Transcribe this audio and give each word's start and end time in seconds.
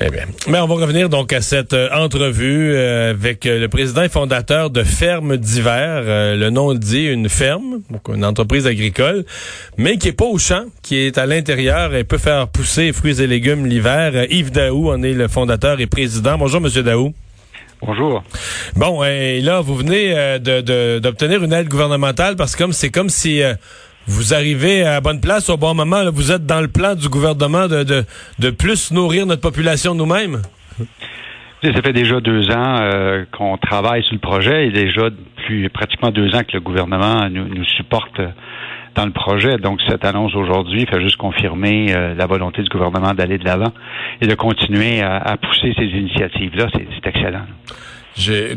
Eh 0.00 0.10
bien, 0.10 0.24
mais 0.48 0.58
on 0.58 0.66
va 0.66 0.74
revenir 0.74 1.08
donc 1.08 1.32
à 1.32 1.40
cette 1.40 1.72
euh, 1.72 1.88
entrevue 1.94 2.74
euh, 2.74 3.10
avec 3.10 3.46
euh, 3.46 3.60
le 3.60 3.68
président 3.68 4.02
et 4.02 4.08
fondateur 4.08 4.70
de 4.70 4.82
Ferme 4.82 5.36
d'hiver. 5.36 6.02
le 6.36 6.50
nom 6.50 6.74
dit 6.74 7.04
une 7.04 7.28
ferme, 7.28 7.80
donc 7.88 8.08
une 8.08 8.24
entreprise 8.24 8.66
agricole, 8.66 9.24
mais 9.76 9.96
qui 9.96 10.08
est 10.08 10.12
pas 10.12 10.24
au 10.24 10.36
champ, 10.36 10.64
qui 10.82 10.96
est 10.96 11.16
à 11.16 11.26
l'intérieur 11.26 11.94
et 11.94 12.02
peut 12.02 12.18
faire 12.18 12.48
pousser 12.48 12.92
fruits 12.92 13.22
et 13.22 13.28
légumes 13.28 13.66
l'hiver. 13.66 14.26
Yves 14.32 14.50
Daou 14.50 14.90
en 14.90 15.00
est 15.04 15.12
le 15.12 15.28
fondateur 15.28 15.78
et 15.80 15.86
président. 15.86 16.38
Bonjour, 16.38 16.60
Monsieur 16.60 16.82
Daou. 16.82 17.14
Bonjour. 17.80 18.24
Bon, 18.74 19.04
et 19.04 19.40
là, 19.42 19.60
vous 19.60 19.76
venez 19.76 20.12
d'obtenir 21.00 21.44
une 21.44 21.52
aide 21.52 21.68
gouvernementale 21.68 22.34
parce 22.34 22.56
que 22.56 22.64
comme 22.64 22.72
c'est 22.72 22.90
comme 22.90 23.10
si 23.10 23.42
vous 24.06 24.34
arrivez 24.34 24.84
à 24.84 25.00
bonne 25.00 25.20
place 25.20 25.48
au 25.50 25.56
bon 25.56 25.74
moment. 25.74 26.02
vous 26.12 26.32
êtes 26.32 26.46
dans 26.46 26.60
le 26.60 26.68
plan 26.68 26.94
du 26.94 27.08
gouvernement 27.08 27.68
de, 27.68 27.82
de, 27.82 28.04
de 28.38 28.50
plus 28.50 28.90
nourrir 28.92 29.26
notre 29.26 29.40
population 29.40 29.94
nous-mêmes? 29.94 30.42
Ça 31.62 31.80
fait 31.82 31.94
déjà 31.94 32.20
deux 32.20 32.50
ans 32.50 32.78
euh, 32.80 33.24
qu'on 33.32 33.56
travaille 33.56 34.02
sur 34.04 34.12
le 34.12 34.20
projet 34.20 34.66
et 34.66 34.70
déjà 34.70 35.08
pratiquement 35.72 36.10
deux 36.10 36.34
ans 36.34 36.42
que 36.42 36.52
le 36.52 36.60
gouvernement 36.60 37.28
nous, 37.30 37.48
nous 37.48 37.64
supporte 37.64 38.20
dans 38.94 39.06
le 39.06 39.12
projet. 39.12 39.56
Donc, 39.56 39.80
cette 39.88 40.04
annonce 40.04 40.34
aujourd'hui 40.34 40.86
fait 40.86 41.00
juste 41.00 41.16
confirmer 41.16 41.94
euh, 41.94 42.14
la 42.14 42.26
volonté 42.26 42.62
du 42.62 42.68
gouvernement 42.68 43.14
d'aller 43.14 43.38
de 43.38 43.44
l'avant 43.44 43.72
et 44.20 44.26
de 44.26 44.34
continuer 44.34 45.00
à 45.00 45.36
pousser 45.38 45.72
ces 45.76 45.86
initiatives-là. 45.86 46.66
C'est 46.72 47.06
excellent 47.06 47.46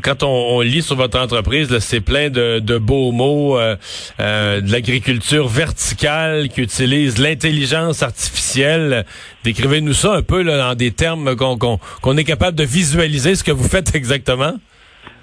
quand 0.04 0.24
on, 0.24 0.62
lit 0.62 0.82
sur 0.82 0.96
votre 0.96 1.20
entreprise, 1.20 1.78
c'est 1.80 2.02
plein 2.02 2.30
de, 2.30 2.78
beaux 2.78 3.12
mots, 3.12 3.58
euh, 3.58 3.76
euh, 4.20 4.62
de 4.62 4.72
l'agriculture 4.72 5.48
verticale 5.48 6.50
qui 6.50 6.62
utilise 6.62 7.18
l'intelligence 7.20 8.04
artificielle. 8.04 9.06
Décrivez-nous 9.44 9.94
ça 9.94 10.14
un 10.14 10.22
peu 10.22 10.42
là, 10.42 10.58
dans 10.58 10.76
des 10.76 10.92
termes 10.92 11.36
qu'on 11.36 12.18
est 12.18 12.24
capable 12.24 12.58
de 12.58 12.64
visualiser 12.64 13.36
ce 13.36 13.44
que 13.44 13.52
vous 13.52 13.68
faites 13.68 13.96
exactement. 13.96 14.54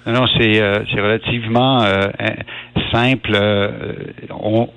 Non, 0.05 0.27
c'est 0.37 0.61
euh, 0.61 0.83
relativement 0.95 1.83
simple. 2.91 3.31
Euh, 3.33 3.93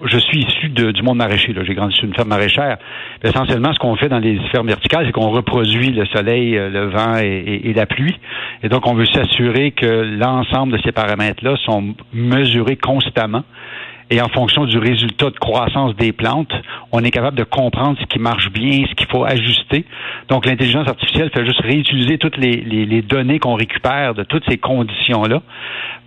je 0.05 0.19
suis 0.19 0.41
issu 0.41 0.69
du 0.69 1.03
monde 1.03 1.19
maraîcher. 1.19 1.55
J'ai 1.65 1.75
grandi 1.75 1.95
sur 1.95 2.05
une 2.05 2.15
ferme 2.15 2.29
maraîchère. 2.29 2.79
essentiellement, 3.23 3.73
ce 3.73 3.79
qu'on 3.79 3.97
fait 3.97 4.09
dans 4.09 4.19
les 4.19 4.39
fermes 4.51 4.69
verticales, 4.69 5.07
c'est 5.07 5.13
qu'on 5.13 5.31
reproduit 5.31 5.91
le 5.91 6.07
soleil, 6.07 6.57
euh, 6.57 6.69
le 6.69 6.87
vent 6.87 7.17
et, 7.17 7.73
la 7.75 7.87
pluie. 7.87 8.19
Et 8.63 8.69
donc, 8.69 8.87
on 8.87 8.95
veut 8.95 9.07
s'assurer 9.07 9.73
que 9.73 9.87
l'ensemble 9.87 10.73
de 10.73 10.83
ces 10.83 10.93
paramètres-là 10.93 11.57
sont 11.65 11.95
mesurés 12.13 12.77
constamment 12.77 13.45
et 14.11 14.21
en 14.21 14.29
fonction 14.29 14.65
du 14.65 14.79
résultat 14.79 15.31
de 15.31 15.39
croissance 15.39 15.95
des 15.97 16.13
plantes, 16.13 16.53
on 16.93 17.05
est 17.05 17.11
capable 17.11 17.37
de 17.37 17.45
comprendre 17.45 17.99
ce 18.01 18.07
qui 18.07 18.19
marche 18.19 18.51
bien, 18.51 18.85
ce 18.89 18.95
qu'il 18.95 19.07
faut 19.09 19.25
ajuster. 19.25 19.85
Donc, 20.29 20.47
l'intelligence 20.47 20.89
artificielle 20.89 21.31
fait 21.35 21.45
juste 21.45 21.61
réutiliser 21.61 22.19
toutes 22.19 22.37
les, 22.37 22.57
les 22.57 23.03
données 23.03 23.39
qu'on 23.39 23.55
récupère 23.55 24.15
de 24.15 24.25
toutes 24.25 24.45
ces 24.49 24.59
conditions-là 24.59 25.43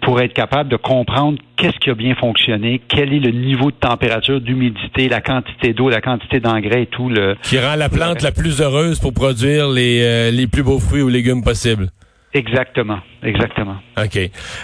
pour 0.01 0.19
être 0.19 0.33
capable 0.33 0.69
de 0.69 0.77
comprendre 0.77 1.37
qu'est-ce 1.55 1.77
qui 1.77 1.89
a 1.89 1.93
bien 1.93 2.15
fonctionné, 2.15 2.81
quel 2.87 3.13
est 3.13 3.19
le 3.19 3.31
niveau 3.31 3.69
de 3.69 3.75
température, 3.75 4.41
d'humidité, 4.41 5.07
la 5.07 5.21
quantité 5.21 5.73
d'eau, 5.73 5.89
la 5.89 6.01
quantité 6.01 6.39
d'engrais 6.39 6.83
et 6.83 6.87
tout. 6.87 7.09
Le, 7.09 7.35
qui 7.43 7.59
rend 7.59 7.75
la 7.75 7.89
plante 7.89 8.21
la 8.23 8.31
plus 8.31 8.61
heureuse 8.61 8.99
pour 8.99 9.13
produire 9.13 9.69
les, 9.69 10.01
euh, 10.01 10.31
les 10.31 10.47
plus 10.47 10.63
beaux 10.63 10.79
fruits 10.79 11.03
ou 11.03 11.09
légumes 11.09 11.43
possibles. 11.43 11.89
Exactement, 12.33 12.99
exactement. 13.23 13.75
OK. 13.97 14.17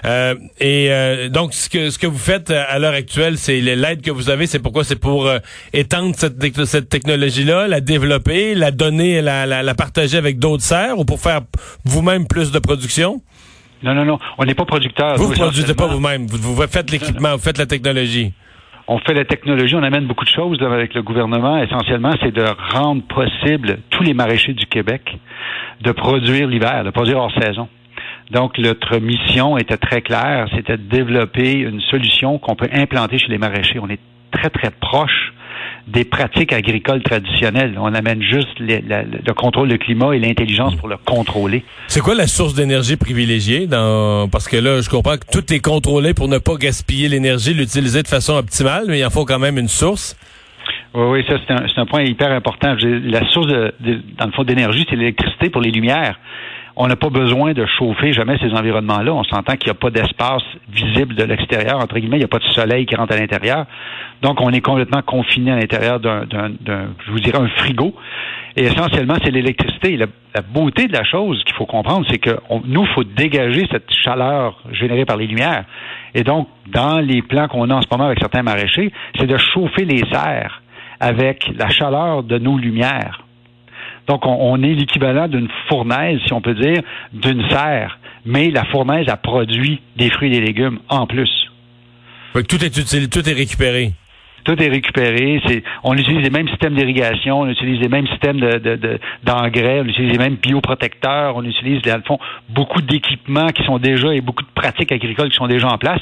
Euh, 0.06 0.36
et 0.60 0.88
euh, 0.90 1.28
donc, 1.28 1.54
ce 1.54 1.70
que, 1.70 1.90
ce 1.90 2.00
que 2.00 2.08
vous 2.08 2.18
faites 2.18 2.50
à 2.50 2.80
l'heure 2.80 2.94
actuelle, 2.94 3.38
c'est 3.38 3.60
l'aide 3.60 4.02
que 4.02 4.12
vous 4.12 4.30
avez, 4.30 4.48
c'est 4.48 4.60
pourquoi? 4.60 4.86
C'est 4.86 4.96
pour 5.00 5.30
étendre 5.74 6.16
cette, 6.16 6.66
cette 6.66 6.88
technologie-là, 6.88 7.68
la 7.68 7.82
développer, 7.82 8.56
la 8.56 8.72
donner, 8.72 9.22
la, 9.22 9.46
la, 9.46 9.64
la 9.64 9.76
partager 9.76 10.18
avec 10.18 10.40
d'autres 10.40 10.64
serres 10.64 10.98
ou 10.98 11.04
pour 11.04 11.20
faire 11.20 11.42
vous-même 11.84 12.26
plus 12.26 12.52
de 12.52 12.60
production? 12.60 13.22
Non, 13.84 13.94
non, 13.94 14.06
non. 14.06 14.20
On 14.38 14.46
n'est 14.46 14.56
pas 14.56 14.66
producteur. 14.66 15.18
Vous 15.18 15.30
ne 15.30 15.36
produisez 15.36 15.74
pas 15.74 15.88
vous-même. 15.88 16.26
Vous, 16.26 16.62
faites 16.68 16.90
l'équipement, 16.90 17.34
vous 17.36 17.42
faites 17.42 17.58
la 17.58 17.66
technologie. 17.66 18.34
On 18.90 19.00
fait 19.00 19.14
la 19.14 19.26
technologie, 19.26 19.76
on 19.76 19.84
amène 19.84 20.06
beaucoup 20.06 20.24
de 20.24 20.30
choses 20.30 20.62
avec 20.62 20.94
le 20.94 21.02
gouvernement. 21.02 21.58
Essentiellement, 21.62 22.14
c'est 22.22 22.34
de 22.34 22.46
rendre 22.74 23.04
possible 23.04 23.80
tous 23.90 24.04
les 24.04 24.14
maraîchers 24.14 24.54
du 24.54 24.66
Québec 24.66 25.18
de 25.82 25.92
produire 25.92 26.48
l'hiver, 26.48 26.86
de 26.86 26.90
produire 26.90 27.18
hors 27.18 27.34
saison. 27.42 27.68
Donc, 28.32 28.58
notre 28.58 28.98
mission 29.00 29.58
était 29.58 29.78
très 29.78 30.02
claire, 30.02 30.48
c'était 30.56 30.78
de 30.78 30.84
développer 30.84 31.54
une 31.60 31.82
solution 31.82 32.40
qu'on 32.40 32.56
peut 32.56 32.70
implanter 32.72 33.18
chez 33.18 33.28
les 33.28 33.38
maraîchers. 33.38 33.80
On 33.80 33.90
est 33.90 34.00
très, 34.32 34.50
très 34.50 34.72
proche 34.72 35.34
des 35.88 36.04
pratiques 36.04 36.54
agricoles 36.54 37.02
traditionnelles. 37.02 37.76
On 37.80 37.94
amène 37.94 38.22
juste 38.22 38.60
le 38.60 39.32
contrôle 39.34 39.70
du 39.70 39.78
climat 39.78 40.14
et 40.14 40.20
l'intelligence 40.20 40.76
pour 40.76 40.88
le 40.88 40.98
contrôler. 40.98 41.64
C'est 41.88 42.02
quoi 42.02 42.16
la 42.16 42.28
source 42.28 42.54
d'énergie 42.54 42.98
privilégiée 42.98 43.68
dans 43.68 44.28
parce 44.30 44.48
que 44.48 44.58
là 44.58 44.82
je 44.82 44.90
comprends 44.90 45.18
que 45.18 45.26
tout 45.32 45.54
est 45.54 45.60
contrôlé 45.60 46.14
pour 46.14 46.28
ne 46.28 46.38
pas 46.38 46.56
gaspiller 46.56 47.08
l'énergie, 47.08 47.54
l'utiliser 47.54 48.04
de 48.04 48.08
façon 48.08 48.34
optimale, 48.34 48.86
mais 48.88 49.00
il 49.00 49.06
en 49.06 49.10
faut 49.10 49.26
quand 49.26 49.40
même 49.40 49.58
une 49.58 49.70
source. 49.70 50.18
Oui, 50.94 51.06
oui, 51.10 51.26
ça 51.28 51.36
c'est 51.46 51.54
un, 51.54 51.66
un, 51.82 51.86
point 51.86 52.04
hyper 52.04 52.32
important. 52.32 52.76
La 52.82 53.28
source 53.30 53.48
de, 53.48 53.74
dans 54.18 54.26
le 54.26 54.32
fond 54.32 54.44
d'énergie, 54.44 54.86
c'est 54.90 54.96
l'électricité 54.96 55.50
pour 55.50 55.62
les 55.62 55.72
lumières 55.72 56.18
on 56.80 56.88
n'a 56.88 56.96
pas 56.96 57.10
besoin 57.10 57.54
de 57.54 57.66
chauffer 57.66 58.14
jamais 58.14 58.38
ces 58.38 58.54
environnements-là. 58.54 59.12
On 59.12 59.24
s'entend 59.24 59.56
qu'il 59.56 59.72
n'y 59.72 59.78
a 59.78 59.80
pas 59.80 59.90
d'espace 59.90 60.44
visible 60.70 61.16
de 61.16 61.24
l'extérieur, 61.24 61.80
entre 61.80 61.98
guillemets, 61.98 62.18
il 62.18 62.20
n'y 62.20 62.26
a 62.26 62.30
pas 62.30 62.38
de 62.38 62.46
soleil 62.46 62.86
qui 62.86 62.96
rentre 62.96 63.14
à 63.14 63.18
l'intérieur. 63.18 63.66
Donc, 64.22 64.40
on 64.42 64.52
est 64.52 64.62
complètement 64.62 65.02
confiné 65.02 65.52
à 65.52 65.56
l'intérieur 65.56 66.00
d'un, 66.00 66.26
je 67.06 67.12
vous 67.12 67.20
dirais, 67.20 67.40
un 67.40 67.48
frigo. 67.48 67.96
Et 68.56 68.66
essentiellement, 68.66 69.16
c'est 69.24 69.32
l'électricité. 69.32 69.98
La, 69.98 70.06
beauté 70.54 70.86
de 70.86 70.94
la 70.94 71.04
chose 71.04 71.44
qu'il 71.46 71.56
faut 71.56 71.66
comprendre, 71.66 72.06
c'est 72.12 72.20
que 72.20 72.38
nous, 72.66 72.84
il 72.84 72.94
faut 72.94 73.04
dégager 73.04 73.66
cette 73.72 73.92
chaleur 73.92 74.62
générée 74.72 75.06
par 75.06 75.18
les 75.18 75.26
lumières. 75.26 75.66
Et 76.14 76.24
donc, 76.24 76.48
dans 76.68 77.00
les 77.00 77.24
plans 77.24 77.48
qu'on 77.48 77.72
a 77.72 77.76
en 77.76 77.82
ce 77.82 77.88
moment 77.90 78.06
avec 78.06 78.20
certains 78.20 78.44
maraîchers, 78.44 78.92
c'est 79.18 79.26
de 79.26 79.38
chauffer 79.38 79.84
les 79.84 80.04
serres 80.12 80.62
avec 81.00 81.52
la 81.56 81.70
chaleur 81.70 82.22
de 82.22 82.38
nos 82.38 82.58
lumières. 82.58 83.27
Donc, 84.08 84.26
on, 84.26 84.64
est 84.64 84.74
l'équivalent 84.74 85.28
d'une 85.28 85.50
fournaise, 85.68 86.20
si 86.26 86.34
on 86.34 86.42
peut 86.42 86.56
dire, 86.56 86.82
d'une 87.14 87.48
serre. 87.50 88.00
Mais 88.26 88.50
la 88.50 88.64
fournaise 88.66 89.08
a 89.10 89.18
produit 89.18 89.82
des 89.98 90.10
fruits 90.10 90.30
et 90.30 90.40
des 90.40 90.46
légumes 90.46 90.80
en 90.90 91.08
plus. 91.08 91.30
tout 92.48 92.64
est 92.64 92.78
utile, 92.78 93.10
tout 93.10 93.28
est 93.28 93.34
récupéré. 93.34 93.94
Tout 94.48 94.64
est 94.64 94.70
récupéré. 94.70 95.42
On 95.84 95.94
utilise 95.98 96.24
les 96.24 96.30
mêmes 96.30 96.48
systèmes 96.48 96.74
d'irrigation, 96.74 97.42
on 97.42 97.50
utilise 97.50 97.82
les 97.82 97.90
mêmes 97.90 98.08
systèmes 98.08 98.40
de, 98.40 98.98
d'engrais, 99.22 99.82
on 99.82 99.86
utilise 99.86 100.14
les 100.14 100.18
mêmes 100.18 100.36
bioprotecteurs, 100.36 101.36
on 101.36 101.44
utilise, 101.44 101.82
dans 101.82 101.98
le 101.98 102.04
fond, 102.04 102.18
beaucoup 102.48 102.82
d'équipements 102.82 103.50
qui 103.50 103.66
sont 103.66 103.78
déjà 103.78 104.14
et 104.14 104.22
beaucoup 104.22 104.44
de 104.44 104.50
pratiques 104.56 104.94
agricoles 104.94 105.30
qui 105.32 105.36
sont 105.36 105.48
déjà 105.48 105.68
en 105.68 105.78
place. 105.78 106.00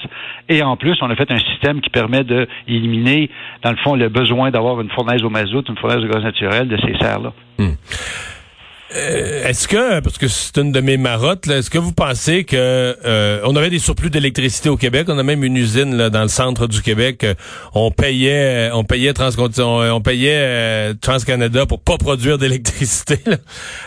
Et 0.48 0.62
en 0.62 0.78
plus, 0.78 0.96
on 1.02 1.10
a 1.10 1.16
fait 1.16 1.32
un 1.32 1.40
système 1.40 1.82
qui 1.82 1.90
permet 1.90 2.24
d'éliminer, 2.24 3.32
dans 3.64 3.72
le 3.72 3.78
fond, 3.78 3.96
le 3.96 4.10
besoin 4.10 4.52
d'avoir 4.52 4.80
une 4.80 4.92
fournaise 4.92 5.24
au 5.24 5.32
mazout, 5.32 5.68
une 5.68 5.78
fournaise 5.78 6.04
au 6.04 6.08
gaz 6.08 6.24
naturel 6.24 6.68
de 6.68 6.78
ces 6.78 6.96
serres-là. 7.00 7.34
Hmm. 7.58 7.74
Euh, 8.94 9.48
est-ce 9.48 9.68
que, 9.68 10.00
parce 10.00 10.20
que 10.20 10.28
c'est 10.28 10.58
une 10.58 10.72
de 10.72 10.80
mes 10.80 10.98
marottes, 10.98 11.48
est-ce 11.48 11.72
que 11.72 11.80
vous 11.80 11.92
pensez 11.92 12.44
que 12.44 12.56
euh, 12.56 13.42
on 13.44 13.56
avait 13.56 13.72
des 13.72 13.80
surplus 13.80 14.12
d'électricité 14.12 14.70
au 14.70 14.78
Québec, 14.78 15.08
on 15.10 15.18
a 15.18 15.24
même 15.24 15.44
une 15.44 15.58
usine 15.58 16.10
dans 16.10 16.22
le 16.22 16.28
centre 16.28 16.68
du 16.68 16.84
Québec, 16.84 17.24
euh, 17.24 17.34
on 17.74 17.90
payait, 17.90 18.70
on 18.74 18.84
payait 18.84 19.14
on, 19.60 20.02
payait 20.02 20.94
TransCanada 21.02 21.66
pour 21.66 21.80
pas 21.80 21.98
produire 21.98 22.38
d'électricité 22.38 23.18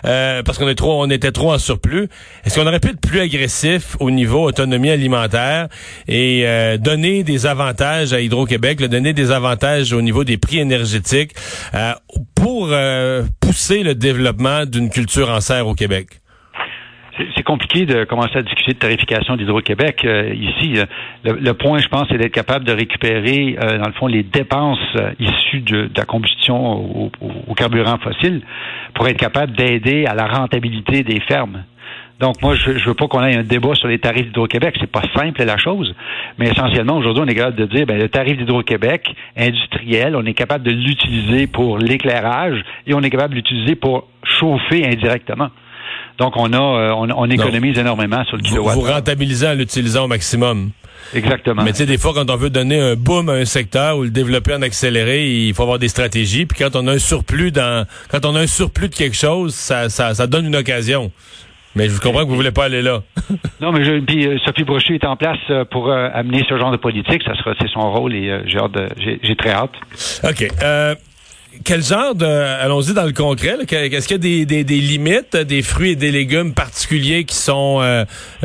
parce 0.02 0.58
qu'on 0.58 0.68
est 0.68 0.74
trop, 0.74 1.00
on 1.00 1.10
était 1.10 1.32
trop 1.32 1.52
en 1.52 1.58
surplus. 1.58 2.08
Est-ce 2.44 2.58
qu'on 2.58 2.66
aurait 2.66 2.80
pu 2.80 2.88
être 2.88 3.00
plus 3.00 3.20
agressif 3.20 3.96
au 4.00 4.10
niveau 4.10 4.44
autonomie 4.44 4.90
alimentaire 4.90 5.68
et 6.08 6.44
donner 6.78 7.22
des 7.22 7.46
avantages 7.46 8.12
à 8.12 8.20
Hydro-Québec, 8.20 8.82
donner 8.88 9.12
des 9.12 9.30
avantages 9.30 9.92
au 9.92 10.02
niveau 10.02 10.24
des 10.24 10.38
prix 10.38 10.58
énergétiques 10.58 11.34
pour 12.34 12.68
pousser 13.40 13.82
le 13.82 13.94
développement 13.94 14.64
d'une 14.64 14.90
culture 14.90 15.30
en 15.30 15.40
serre 15.40 15.66
au 15.66 15.74
Québec? 15.74 16.20
C'est 17.34 17.42
compliqué 17.42 17.84
de 17.84 18.04
commencer 18.04 18.36
à 18.36 18.42
discuter 18.42 18.74
de 18.74 18.78
tarification 18.78 19.36
d'Hydro-Québec 19.36 20.04
euh, 20.04 20.32
ici. 20.34 20.74
Le, 21.24 21.52
point, 21.52 21.80
je 21.80 21.88
pense, 21.88 22.06
c'est 22.08 22.18
d'être 22.18 22.32
capable 22.32 22.64
de 22.64 22.72
récupérer, 22.72 23.56
euh, 23.60 23.78
dans 23.78 23.88
le 23.88 23.92
fond, 23.94 24.06
les 24.06 24.22
dépenses 24.22 24.78
euh, 24.96 25.12
issues 25.18 25.60
de, 25.62 25.90
la 25.96 26.04
combustion 26.04 27.10
au, 27.20 27.54
carburant 27.56 27.98
fossile 27.98 28.42
pour 28.94 29.08
être 29.08 29.18
capable 29.18 29.56
d'aider 29.56 30.06
à 30.06 30.14
la 30.14 30.26
rentabilité 30.26 31.02
des 31.02 31.18
fermes. 31.20 31.64
Donc, 32.20 32.42
moi, 32.42 32.56
je, 32.56 32.70
ne 32.70 32.78
veux 32.80 32.94
pas 32.94 33.06
qu'on 33.06 33.22
ait 33.24 33.36
un 33.36 33.44
débat 33.44 33.74
sur 33.74 33.86
les 33.86 34.00
tarifs 34.00 34.26
d'Hydro-Québec. 34.26 34.74
C'est 34.80 34.90
pas 34.90 35.02
simple 35.14 35.42
la 35.44 35.56
chose, 35.56 35.94
mais 36.36 36.48
essentiellement, 36.48 36.96
aujourd'hui, 36.96 37.22
on 37.24 37.28
est 37.28 37.34
capable 37.34 37.56
de 37.56 37.66
dire, 37.66 37.86
ben, 37.86 37.96
le 37.96 38.08
tarif 38.08 38.36
d'Hydro-Québec 38.36 39.14
industriel, 39.36 40.16
on 40.16 40.24
est 40.26 40.34
capable 40.34 40.64
de 40.64 40.72
l'utiliser 40.72 41.46
pour 41.46 41.78
l'éclairage 41.78 42.64
et 42.86 42.94
on 42.94 43.02
est 43.02 43.10
capable 43.10 43.34
de 43.34 43.36
l'utiliser 43.36 43.76
pour 43.76 44.08
chauffer 44.24 44.84
indirectement. 44.84 45.50
Donc, 46.18 46.36
on 46.36 46.52
a, 46.52 46.92
on, 46.92 47.30
économise 47.30 47.78
énormément 47.78 48.24
sur 48.24 48.36
le 48.36 48.42
kilowatt. 48.42 48.74
Vous, 48.74 48.80
vous 48.80 48.92
rentabilisez 48.92 49.46
en 49.46 49.54
l'utilisant 49.54 50.04
au 50.04 50.08
maximum. 50.08 50.70
Exactement. 51.14 51.62
Mais 51.62 51.70
tu 51.70 51.78
sais, 51.78 51.86
des 51.86 51.96
fois, 51.96 52.12
quand 52.12 52.28
on 52.28 52.36
veut 52.36 52.50
donner 52.50 52.80
un 52.80 52.96
boom 52.96 53.28
à 53.28 53.34
un 53.34 53.44
secteur 53.44 53.96
ou 53.96 54.02
le 54.02 54.10
développer 54.10 54.54
en 54.54 54.62
accéléré, 54.62 55.46
il 55.46 55.54
faut 55.54 55.62
avoir 55.62 55.78
des 55.78 55.88
stratégies. 55.88 56.44
Puis 56.44 56.58
quand 56.58 56.74
on 56.74 56.88
a 56.88 56.94
un 56.94 56.98
surplus 56.98 57.52
dans, 57.52 57.86
quand 58.10 58.26
on 58.26 58.34
a 58.34 58.40
un 58.40 58.46
surplus 58.48 58.88
de 58.88 58.94
quelque 58.94 59.16
chose, 59.16 59.54
ça, 59.54 59.88
ça, 59.88 60.14
ça 60.14 60.26
donne 60.26 60.46
une 60.46 60.56
occasion. 60.56 61.12
Mais 61.78 61.88
je 61.88 62.00
comprends 62.00 62.24
que 62.24 62.28
vous 62.28 62.34
voulez 62.34 62.50
pas 62.50 62.64
aller 62.64 62.82
là. 62.82 63.02
non, 63.60 63.70
mais 63.70 63.84
je, 63.84 64.00
puis 64.00 64.26
euh, 64.26 64.36
Sophie 64.44 64.64
Brochu 64.64 64.96
est 64.96 65.04
en 65.04 65.14
place 65.14 65.38
euh, 65.48 65.64
pour 65.64 65.88
euh, 65.88 66.08
amener 66.12 66.44
ce 66.48 66.58
genre 66.58 66.72
de 66.72 66.76
politique. 66.76 67.22
Ça 67.24 67.36
sera, 67.36 67.54
c'est 67.60 67.68
son 67.68 67.92
rôle 67.92 68.16
et 68.16 68.42
j'ai 68.46 68.58
hâte, 68.58 68.76
j'ai 68.98 69.36
très 69.36 69.50
hâte. 69.50 69.74
Ok. 70.24 70.48
quel 71.64 71.82
genre 71.84 72.16
de, 72.16 72.26
allons-y 72.26 72.94
dans 72.94 73.04
le 73.04 73.12
concret, 73.12 73.58
est-ce 73.60 74.08
qu'il 74.08 74.16
y 74.16 74.18
a 74.18 74.18
des, 74.18 74.44
des, 74.44 74.64
des, 74.64 74.80
limites, 74.80 75.36
des 75.36 75.62
fruits 75.62 75.92
et 75.92 75.96
des 75.96 76.10
légumes 76.10 76.52
particuliers 76.52 77.22
qui 77.22 77.36
sont 77.36 77.80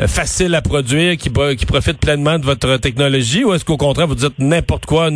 faciles 0.06 0.54
à 0.54 0.62
produire, 0.62 1.16
qui, 1.16 1.32
qui 1.56 1.66
profitent 1.66 1.98
pleinement 1.98 2.38
de 2.38 2.44
votre 2.44 2.76
technologie, 2.76 3.42
ou 3.42 3.52
est-ce 3.52 3.64
qu'au 3.64 3.76
contraire 3.76 4.06
vous 4.06 4.14
dites 4.14 4.38
n'importe 4.38 4.86
quoi, 4.86 5.10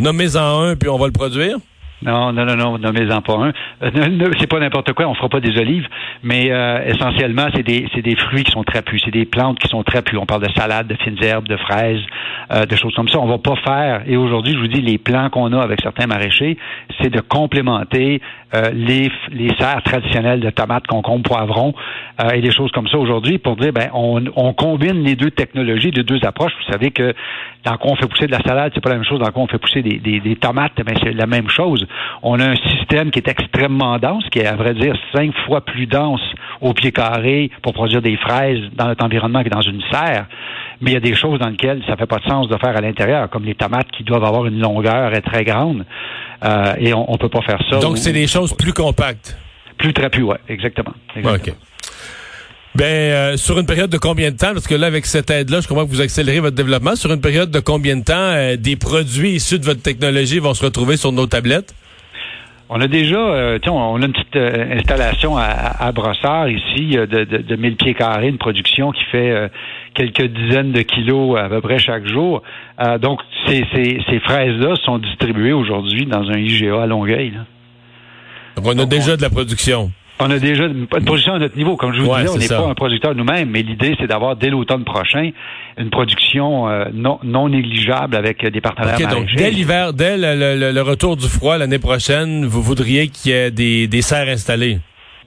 nommez-en 0.00 0.62
un 0.62 0.74
puis 0.74 0.88
on 0.88 0.98
va 0.98 1.06
le 1.06 1.12
produire? 1.12 1.58
Non, 2.02 2.32
non, 2.32 2.46
non, 2.46 2.56
non, 2.56 2.78
nommez-en 2.78 3.20
pas 3.20 3.34
un. 3.34 3.52
Euh, 3.82 3.90
c'est 4.38 4.46
pas 4.46 4.58
n'importe 4.58 4.92
quoi, 4.94 5.06
on 5.06 5.14
fera 5.14 5.28
pas 5.28 5.40
des 5.40 5.58
olives, 5.58 5.86
mais 6.22 6.50
euh, 6.50 6.82
essentiellement, 6.86 7.48
c'est 7.54 7.62
des, 7.62 7.88
des 8.02 8.16
fruits 8.16 8.44
qui 8.44 8.52
sont 8.52 8.64
trapus, 8.64 9.02
c'est 9.04 9.10
des 9.10 9.26
plantes 9.26 9.58
qui 9.58 9.68
sont 9.68 9.82
trapus. 9.82 10.18
On 10.18 10.24
parle 10.26 10.46
de 10.46 10.52
salade, 10.52 10.86
de 10.86 10.94
fines 10.96 11.22
herbes, 11.22 11.46
de 11.46 11.58
fraises, 11.58 12.00
euh, 12.52 12.64
de 12.64 12.74
choses 12.74 12.94
comme 12.94 13.08
ça. 13.08 13.18
On 13.18 13.26
va 13.26 13.38
pas 13.38 13.56
faire, 13.56 14.02
et 14.06 14.16
aujourd'hui, 14.16 14.54
je 14.54 14.58
vous 14.58 14.68
dis, 14.68 14.80
les 14.80 14.96
plans 14.96 15.28
qu'on 15.28 15.52
a 15.52 15.60
avec 15.60 15.80
certains 15.82 16.06
maraîchers, 16.06 16.56
c'est 17.00 17.10
de 17.10 17.20
complémenter 17.20 18.22
les, 18.72 19.12
les 19.30 19.54
serres 19.60 19.80
traditionnelles 19.84 20.40
de 20.40 20.50
tomates, 20.50 20.84
concombres, 20.88 21.22
poivrons 21.22 21.72
et 22.34 22.40
des 22.40 22.50
choses 22.50 22.72
comme 22.72 22.88
ça 22.88 22.98
aujourd'hui 22.98 23.38
pour 23.38 23.54
dire, 23.54 23.72
ben, 23.72 23.90
on, 23.94 24.24
on 24.34 24.52
combine 24.54 25.04
les 25.04 25.14
deux 25.14 25.30
technologies, 25.30 25.92
les 25.92 26.02
deux 26.02 26.18
approches. 26.24 26.52
Vous 26.58 26.72
savez 26.72 26.90
que 26.90 27.14
dans 27.64 27.76
quoi 27.76 27.92
on 27.92 27.94
fait 27.94 28.08
pousser 28.08 28.26
de 28.26 28.32
la 28.32 28.40
salade, 28.40 28.72
c'est 28.74 28.82
pas 28.82 28.90
la 28.90 28.96
même 28.96 29.04
chose. 29.04 29.20
Dans 29.20 29.30
quoi 29.30 29.44
on 29.44 29.46
fait 29.46 29.58
pousser 29.58 29.82
des, 29.82 29.98
des, 29.98 30.18
des 30.18 30.34
tomates, 30.34 30.72
ben, 30.84 30.96
c'est 31.00 31.12
la 31.12 31.28
même 31.28 31.48
chose. 31.48 31.86
On 32.22 32.38
a 32.38 32.50
un 32.50 32.56
système 32.56 33.10
qui 33.10 33.18
est 33.18 33.28
extrêmement 33.28 33.98
dense, 33.98 34.24
qui 34.30 34.40
est 34.40 34.46
à 34.46 34.56
vrai 34.56 34.74
dire 34.74 34.94
cinq 35.14 35.32
fois 35.46 35.62
plus 35.62 35.86
dense 35.86 36.20
au 36.60 36.74
pied 36.74 36.92
carré 36.92 37.50
pour 37.62 37.72
produire 37.72 38.02
des 38.02 38.16
fraises 38.16 38.60
dans 38.74 38.86
notre 38.86 39.04
environnement 39.04 39.42
que 39.42 39.48
dans 39.48 39.62
une 39.62 39.80
serre. 39.90 40.26
Mais 40.80 40.92
il 40.92 40.94
y 40.94 40.96
a 40.96 41.00
des 41.00 41.14
choses 41.14 41.38
dans 41.38 41.48
lesquelles 41.48 41.82
ça 41.86 41.96
fait 41.96 42.06
pas 42.06 42.18
de 42.18 42.24
sens 42.24 42.48
de 42.48 42.56
faire 42.56 42.76
à 42.76 42.80
l'intérieur, 42.80 43.28
comme 43.30 43.44
les 43.44 43.54
tomates 43.54 43.90
qui 43.96 44.04
doivent 44.04 44.24
avoir 44.24 44.46
une 44.46 44.60
longueur 44.60 45.12
très 45.22 45.44
grande. 45.44 45.84
Euh, 46.44 46.74
et 46.78 46.94
on, 46.94 47.06
ne 47.10 47.16
peut 47.18 47.28
pas 47.28 47.42
faire 47.42 47.60
ça. 47.70 47.78
Donc 47.78 47.98
c'est 47.98 48.12
des 48.12 48.26
choses 48.26 48.54
plus 48.54 48.72
compactes. 48.72 49.36
Plus 49.78 49.92
trapues, 49.92 50.22
oui, 50.22 50.36
exactement. 50.48 50.92
exactement. 51.16 51.56
Ben, 52.74 52.84
euh, 52.84 53.36
sur 53.36 53.58
une 53.58 53.66
période 53.66 53.90
de 53.90 53.98
combien 53.98 54.30
de 54.30 54.36
temps? 54.36 54.52
Parce 54.52 54.68
que 54.68 54.74
là, 54.74 54.86
avec 54.86 55.04
cette 55.04 55.28
aide-là, 55.30 55.60
je 55.60 55.66
comprends 55.66 55.84
que 55.84 55.90
vous 55.90 56.00
accélérez 56.00 56.38
votre 56.38 56.54
développement. 56.54 56.94
Sur 56.94 57.12
une 57.12 57.20
période 57.20 57.50
de 57.50 57.58
combien 57.58 57.96
de 57.96 58.04
temps 58.04 58.14
euh, 58.14 58.56
des 58.56 58.76
produits 58.76 59.32
issus 59.32 59.58
de 59.58 59.64
votre 59.64 59.82
technologie 59.82 60.38
vont 60.38 60.54
se 60.54 60.64
retrouver 60.64 60.96
sur 60.96 61.10
nos 61.10 61.26
tablettes? 61.26 61.74
On 62.72 62.80
a 62.80 62.86
déjà, 62.86 63.18
euh, 63.18 63.58
on 63.66 64.00
a 64.00 64.06
une 64.06 64.12
petite 64.12 64.36
euh, 64.36 64.76
installation 64.78 65.36
à, 65.36 65.42
à, 65.42 65.90
Brossard 65.90 66.48
ici 66.48 66.90
de, 66.90 67.04
de, 67.04 67.24
de 67.38 67.56
1000 67.56 67.74
pieds 67.76 67.94
carrés, 67.94 68.28
une 68.28 68.38
production 68.38 68.92
qui 68.92 69.02
fait 69.06 69.50
quelques 69.94 70.22
dizaines 70.22 70.70
de 70.70 70.82
kilos 70.82 71.36
à 71.36 71.48
peu 71.48 71.60
près 71.60 71.80
chaque 71.80 72.06
jour. 72.06 72.42
donc, 73.00 73.20
ces, 73.46 73.66
ces, 73.74 74.00
ces 74.08 74.20
fraises-là 74.20 74.76
sont 74.84 74.98
distribuées 74.98 75.52
aujourd'hui 75.52 76.06
dans 76.06 76.30
un 76.30 76.38
IGA 76.38 76.82
à 76.82 76.86
Longueuil. 76.86 77.32
Donc, 78.56 78.66
on 78.66 78.78
a 78.78 78.86
déjà 78.86 79.16
de 79.16 79.22
la 79.22 79.30
production. 79.30 79.90
On 80.20 80.30
a 80.30 80.38
déjà 80.38 80.66
une 80.66 80.86
production 80.86 81.34
à 81.34 81.38
notre 81.38 81.56
niveau. 81.56 81.76
Comme 81.76 81.92
je 81.94 82.00
vous 82.00 82.14
disais, 82.14 82.28
on 82.28 82.36
n'est 82.36 82.48
pas 82.48 82.70
un 82.70 82.74
producteur 82.74 83.14
nous-mêmes, 83.14 83.50
mais 83.50 83.62
l'idée, 83.62 83.96
c'est 83.98 84.06
d'avoir 84.06 84.36
dès 84.36 84.50
l'automne 84.50 84.84
prochain 84.84 85.30
une 85.78 85.90
production 85.90 86.68
euh, 86.68 86.84
non, 86.92 87.18
non, 87.22 87.48
négligeable 87.48 88.16
avec 88.16 88.44
des 88.44 88.60
partenaires 88.60 88.94
okay, 88.94 89.06
donc 89.06 89.26
dès 89.34 89.50
l'hiver, 89.50 89.92
dès 89.92 90.16
le, 90.18 90.80
retour 90.82 91.16
du 91.16 91.26
froid 91.26 91.58
l'année 91.58 91.78
prochaine, 91.78 92.44
vous 92.44 92.62
voudriez 92.62 93.08
qu'il 93.08 93.32
y 93.32 93.34
ait 93.34 93.50
des, 93.50 93.86
des 93.86 94.02
serres 94.02 94.28
installées? 94.28 94.78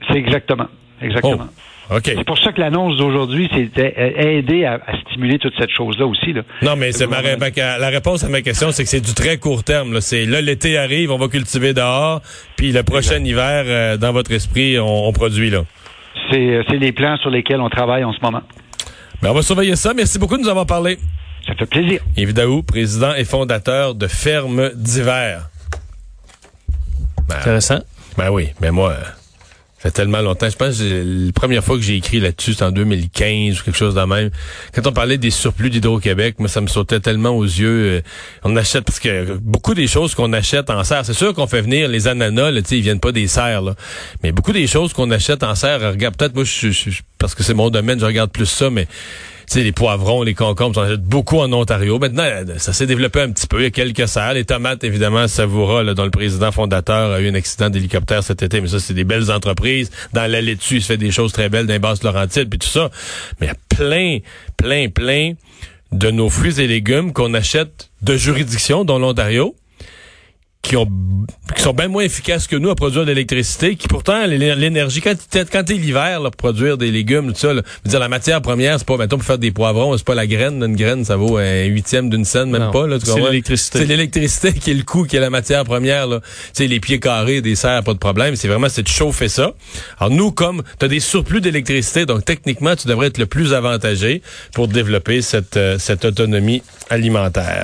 C'est 0.08 0.18
exactement. 0.18 0.68
Exactement. 1.04 1.48
Oh. 1.90 1.98
C'est 2.04 2.24
pour 2.24 2.40
ça 2.40 2.52
que 2.52 2.62
l'annonce 2.62 2.98
d'aujourd'hui, 2.98 3.50
c'était 3.54 3.94
aider 4.18 4.66
à, 4.66 4.80
stimuler 5.02 5.38
toute 5.38 5.54
cette 5.60 5.70
chose-là 5.70 6.06
aussi. 6.06 6.32
Là. 6.32 6.44
Non, 6.62 6.76
mais 6.76 6.92
c'est 6.92 7.08
ma, 7.08 7.22
la 7.22 7.90
réponse 7.90 8.24
à 8.24 8.30
ma 8.30 8.42
question, 8.42 8.72
c'est 8.72 8.84
que 8.84 8.90
c'est 8.90 9.02
du 9.02 9.14
très 9.14 9.38
court 9.38 9.64
terme. 9.64 10.00
C'est 10.00 10.26
là, 10.26 10.42
l'été 10.42 10.78
arrive, 10.78 11.12
on 11.12 11.18
va 11.18 11.28
cultiver 11.28 11.74
dehors, 11.74 12.22
puis 12.56 12.72
le 12.72 12.84
prochain 12.84 13.24
hiver, 13.24 13.66
euh, 13.68 13.98
dans 13.98 14.14
votre 14.14 14.32
esprit, 14.32 14.80
on, 14.80 15.12
produit 15.12 15.50
là. 15.50 15.64
C'est 16.32 16.64
les 16.72 16.92
plans 16.94 17.18
sur 17.18 17.30
lesquels 17.30 17.60
on 17.60 17.70
travaille 17.70 18.04
en 18.04 18.14
ce 18.14 18.20
moment. 18.22 18.42
Ben, 19.22 19.32
on 19.32 19.34
va 19.34 19.42
surveiller 19.42 19.76
ça. 19.76 19.94
Merci 19.94 20.18
beaucoup 20.18 20.38
de 20.38 20.42
nous 20.42 20.50
avoir 20.50 20.66
parlé. 20.66 20.98
Ça 21.46 21.54
fait 21.54 21.66
plaisir. 21.66 22.02
Yves 22.16 22.34
président 22.66 23.14
et 23.14 23.26
fondateur 23.26 23.94
de 23.94 24.08
Ferme 24.08 24.72
d'hiver. 24.76 25.50
Ben, 27.28 27.36
Intéressant. 27.36 27.80
Ben 28.18 28.30
oui, 28.32 28.50
mais 28.62 28.72
moi 28.72 28.96
fait 29.84 29.92
tellement 29.92 30.22
longtemps. 30.22 30.50
Je 30.50 30.56
pense 30.56 30.78
que 30.78 31.26
la 31.26 31.32
première 31.34 31.62
fois 31.62 31.76
que 31.76 31.82
j'ai 31.82 31.98
écrit 31.98 32.22
là-dessus, 32.22 32.54
c'est 32.54 32.64
en 32.64 32.72
2015 32.72 33.60
ou 33.60 33.64
quelque 33.64 33.78
chose 33.78 33.96
de 33.96 34.02
même. 34.02 34.30
Quand 34.74 34.88
on 34.88 34.94
parlait 34.94 35.18
des 35.18 35.30
surplus 35.30 35.70
d'Hydro-Québec, 35.70 36.36
moi, 36.40 36.48
ça 36.48 36.62
me 36.62 36.68
sautait 36.68 37.02
tellement 37.02 37.32
aux 37.32 37.44
yeux. 37.44 37.98
Euh, 37.98 38.02
on 38.44 38.56
achète, 38.56 38.86
parce 38.86 39.02
que 39.02 39.34
beaucoup 39.42 39.74
des 39.74 39.88
choses 39.88 40.16
qu'on 40.16 40.32
achète 40.32 40.70
en 40.70 40.86
serre, 40.86 41.06
c'est 41.06 41.14
sûr 41.14 41.34
qu'on 41.34 41.48
fait 41.48 41.60
venir 41.60 41.90
les 41.90 42.08
ananas, 42.08 42.52
là, 42.52 42.62
ils 42.72 42.82
viennent 42.82 43.02
pas 43.02 43.12
des 43.12 43.28
serres, 43.28 43.76
mais 44.24 44.32
beaucoup 44.32 44.54
des 44.54 44.68
choses 44.68 44.94
qu'on 44.94 45.12
achète 45.12 45.44
en 45.44 45.54
serre, 45.54 45.82
regarde, 45.82 46.16
peut-être 46.16 46.36
moi, 46.36 46.46
je, 46.46 46.72
je, 46.72 47.02
parce 47.18 47.36
que 47.36 47.44
c'est 47.44 47.54
mon 47.54 47.70
domaine, 47.70 48.00
je 48.00 48.06
regarde 48.06 48.32
plus 48.32 48.46
ça, 48.46 48.70
mais 48.70 48.88
sais, 49.48 49.64
les 49.64 49.72
poivrons, 49.72 50.24
les 50.24 50.34
concombres, 50.34 50.80
on 50.80 50.84
achète 50.84 51.04
beaucoup 51.04 51.40
en 51.40 51.52
Ontario. 51.54 52.00
Maintenant, 52.00 52.24
ça 52.58 52.74
s'est 52.74 52.86
développé 52.86 53.22
un 53.22 53.32
petit 53.32 53.48
peu. 53.48 53.60
Il 53.60 53.64
y 53.64 53.68
a 53.68 53.72
quelques 53.72 54.08
serres. 54.08 54.34
Les 54.34 54.46
tomates, 54.46 54.84
évidemment, 54.84 55.28
Savoura, 55.28 55.84
là, 55.84 55.94
dont 55.94 56.06
le 56.06 56.12
président 56.12 56.52
fondateur 56.52 57.12
a 57.12 57.20
eu 57.20 57.30
un 57.30 57.36
accident 57.36 57.70
d'hélicoptère 57.70 58.24
cet 58.24 58.44
été. 58.44 58.62
Mais 58.62 58.68
ça, 58.68 58.80
c'est 58.80 58.94
des 58.94 59.04
belles 59.04 59.32
entreprises. 59.32 59.92
Dans 60.14 60.30
la 60.30 60.42
laitue, 60.42 60.76
il 60.76 60.82
se 60.82 60.88
fait 60.88 60.98
des 60.98 61.12
choses 61.12 61.32
très 61.32 61.50
belles 61.50 61.68
dans 61.68 61.74
les 61.74 61.80
basses 61.80 62.04
Laurentides, 62.04 62.50
puis 62.50 62.60
tout 62.60 62.68
ça. 62.68 62.90
Mais 63.40 63.48
il 63.48 63.50
y 63.50 63.52
a 63.52 63.78
plein, 63.78 64.20
plein, 64.58 64.90
plein 64.90 65.34
de 65.92 66.10
nos 66.10 66.30
fruits 66.30 66.60
et 66.60 66.68
légumes 66.68 67.14
qu'on 67.14 67.34
achète 67.34 67.90
de 68.02 68.18
juridictions, 68.18 68.84
dont 68.84 68.98
l'Ontario, 68.98 69.56
qui 70.64 70.78
ont 70.78 70.88
qui 71.56 71.62
sont 71.62 71.74
bien 71.74 71.88
moins 71.90 72.04
efficaces 72.04 72.48
que 72.48 72.56
nous 72.56 72.70
à 72.70 72.76
produire 72.76 73.04
de 73.04 73.10
l'électricité, 73.10 73.76
qui 73.76 73.88
pourtant 73.88 74.26
l'énergie 74.26 75.02
quand 75.02 75.16
quand 75.52 75.64
t'es 75.64 75.74
l'hiver 75.74 76.22
pour 76.22 76.32
produire 76.32 76.78
des 76.78 76.90
légumes 76.90 77.34
tout 77.34 77.40
ça, 77.40 77.54
là, 77.54 77.62
dire 77.86 78.00
la 78.00 78.08
matière 78.08 78.42
première 78.42 78.80
c'est 78.80 78.88
pas 78.88 78.98
mettons 78.98 79.18
pour 79.18 79.26
faire 79.26 79.38
des 79.38 79.52
poivrons 79.52 79.96
c'est 79.98 80.06
pas 80.06 80.16
la 80.16 80.26
graine 80.26 80.64
une 80.64 80.76
graine 80.76 81.04
ça 81.06 81.18
vaut 81.18 81.38
un 81.38 81.66
huitième 81.66 82.10
d'une 82.10 82.26
scène 82.26 82.50
même 82.50 82.72
pas 82.72 82.88
là 82.88 82.98
c'est 83.04 83.20
l'électricité. 83.20 83.80
C'est 83.80 83.86
l'électricité 83.86 84.54
qui 84.54 84.72
est 84.72 84.74
le 84.74 84.84
coût 84.84 85.04
qui 85.04 85.18
est 85.18 85.20
la 85.20 85.30
matière 85.30 85.64
première 85.66 86.08
là. 86.08 86.22
C'est 86.54 86.68
les 86.68 86.80
pieds 86.80 87.00
carrés 87.00 87.42
des 87.42 87.56
serres 87.56 87.84
pas 87.84 87.94
de 87.94 88.00
problème 88.00 88.36
c'est 88.38 88.48
vraiment 88.48 88.70
c'est 88.70 88.84
de 88.84 88.88
chauffer 88.88 89.30
ça. 89.30 89.54
Alors 90.00 90.12
nous 90.12 90.32
comme 90.32 90.64
t'as 90.80 90.88
des 90.88 91.02
surplus 91.02 91.42
d'électricité 91.42 92.06
donc 92.06 92.24
techniquement 92.24 92.76
tu 92.76 92.88
devrais 92.88 93.08
être 93.08 93.18
le 93.18 93.26
plus 93.26 93.54
avantagé 93.54 94.22
pour 94.54 94.70
développer 94.70 95.22
cette 95.22 95.58
euh, 95.58 95.78
cette 95.78 96.06
autonomie 96.06 96.64
alimentaire 96.90 97.62